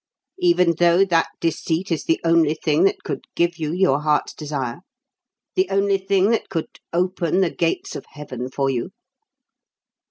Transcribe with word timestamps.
"Even 0.39 0.73
though 0.79 1.05
that 1.05 1.29
deceit 1.39 1.91
is 1.91 2.05
the 2.05 2.19
only 2.23 2.55
thing 2.55 2.85
that 2.85 3.03
could 3.03 3.25
give 3.35 3.57
you 3.59 3.71
your 3.71 3.99
heart's 4.01 4.33
desire? 4.33 4.79
The 5.53 5.69
only 5.69 5.99
thing 5.99 6.31
that 6.31 6.49
could 6.49 6.79
open 6.91 7.41
the 7.41 7.51
Gates 7.55 7.95
of 7.95 8.05
Heaven 8.07 8.49
for 8.49 8.67
you?" 8.71 8.89